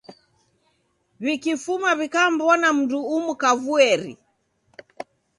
[1.23, 4.11] W'ikifuma w'ikammbona mundu umu kavueri.